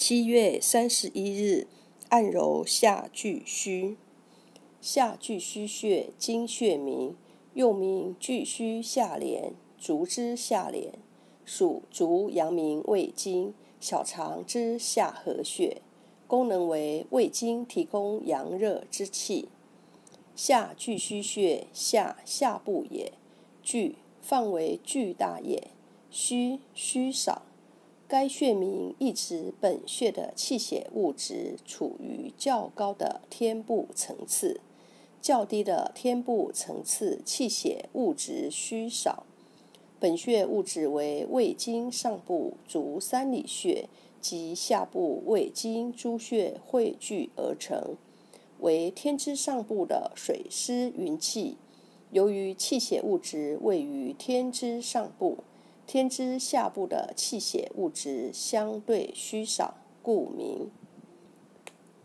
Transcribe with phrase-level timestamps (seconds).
[0.00, 1.66] 七月三十一日，
[2.08, 3.98] 按揉下巨虚。
[4.80, 7.14] 下巨虚穴，经穴名，
[7.52, 10.94] 又名巨虚下廉、足之下廉，
[11.44, 15.82] 属足阳明胃经、小肠之下合穴，
[16.26, 19.50] 功能为胃经提供阳热之气。
[20.34, 23.12] 下巨虚穴，下下部也，
[23.62, 25.68] 巨范围巨大也，
[26.10, 27.42] 虚虚少。
[28.10, 34.60] 该穴名意指本穴的气血物质处于较高的天部层次，
[35.22, 39.24] 较低的天部层次气血物质虚少。
[40.00, 43.88] 本穴物质为胃经上部足三里穴
[44.20, 47.94] 及下部胃经诸穴汇聚而成，
[48.58, 51.56] 为天之上部的水湿云气。
[52.10, 55.44] 由于气血物质位于天之上部。
[55.92, 60.70] 天之下部的气血物质相对虚少，故名。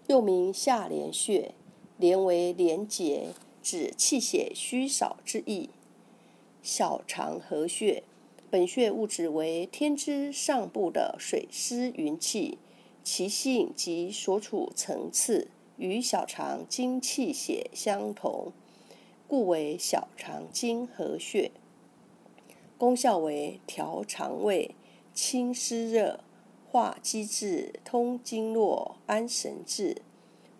[0.08, 1.54] 又名下廉穴，
[2.00, 3.27] 廉为廉洁，
[3.62, 5.70] 指气血虚少之意。
[6.64, 8.02] 小肠合穴，
[8.50, 12.58] 本穴物质为天之上部的水湿云气，
[13.04, 18.52] 其性及所处层次与小肠经气血相同，
[19.27, 21.52] 故为小肠经合穴。
[22.77, 24.76] 功效为调肠胃、
[25.13, 26.20] 清湿热、
[26.70, 30.01] 化积滞、通经络、安神志。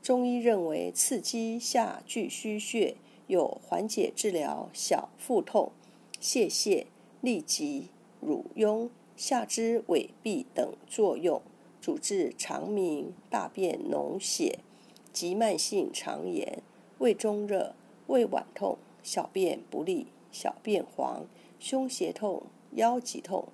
[0.02, 2.95] 中医认为，刺激下巨虚穴
[3.27, 5.73] 有缓解治疗小腹痛、
[6.21, 6.86] 泄泻、
[7.21, 7.89] 痢疾、
[8.21, 11.41] 乳痈、下肢痿痹等作用，
[11.81, 14.59] 主治肠鸣、大便脓血
[15.11, 16.61] 及慢性肠炎、
[16.99, 17.75] 胃中热、
[18.08, 21.25] 胃脘痛、小便不利、小便黄。
[21.59, 23.48] 胸胁痛、腰脊痛、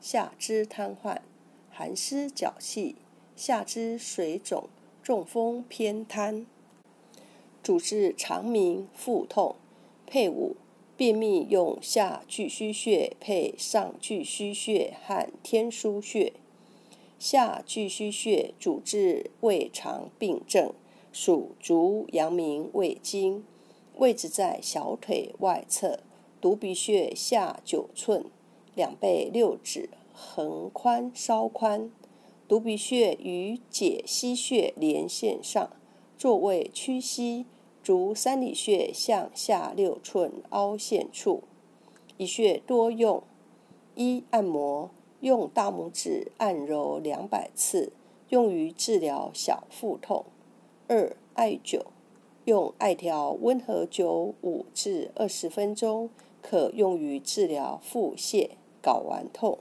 [0.00, 1.18] 下肢瘫痪、
[1.70, 2.96] 寒湿脚气、
[3.36, 4.68] 下肢水肿、
[5.02, 6.46] 中风偏瘫，
[7.62, 9.56] 主治肠鸣、腹痛。
[10.06, 10.56] 配伍
[10.96, 16.32] 便秘用下巨虚穴配上巨虚穴和天枢穴。
[17.18, 20.72] 下巨虚穴主治胃肠病症，
[21.12, 23.44] 属足阳明胃经，
[23.96, 26.00] 位置在小腿外侧。
[26.40, 28.26] 犊鼻穴下九寸，
[28.76, 31.90] 两背六指，横宽稍宽。
[32.48, 35.70] 犊鼻穴与解溪穴连线上，
[36.16, 37.44] 座位屈膝，
[37.82, 41.42] 足三里穴向下六寸凹陷处。
[42.16, 43.22] 一穴多用：
[43.96, 47.92] 一、按摩，用大拇指按揉两百次，
[48.28, 50.24] 用于治疗小腹痛；
[50.86, 51.82] 二、艾灸，
[52.48, 56.08] 用艾条温和灸五至二十分钟。
[56.40, 58.50] 可用于治疗腹泻、
[58.82, 59.58] 睾丸痛。